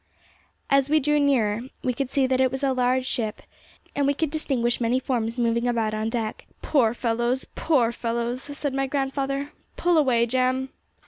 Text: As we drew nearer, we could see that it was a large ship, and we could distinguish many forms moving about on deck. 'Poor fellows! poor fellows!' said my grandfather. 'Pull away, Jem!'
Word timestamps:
As 0.71 0.89
we 0.89 0.99
drew 0.99 1.19
nearer, 1.19 1.61
we 1.83 1.93
could 1.93 2.09
see 2.09 2.25
that 2.25 2.41
it 2.41 2.51
was 2.51 2.63
a 2.63 2.73
large 2.73 3.05
ship, 3.05 3.43
and 3.95 4.07
we 4.07 4.15
could 4.15 4.31
distinguish 4.31 4.81
many 4.81 4.99
forms 4.99 5.37
moving 5.37 5.67
about 5.67 5.93
on 5.93 6.09
deck. 6.09 6.47
'Poor 6.63 6.95
fellows! 6.95 7.45
poor 7.53 7.91
fellows!' 7.91 8.41
said 8.57 8.73
my 8.73 8.87
grandfather. 8.87 9.51
'Pull 9.77 9.99
away, 9.99 10.25
Jem!' 10.25 10.69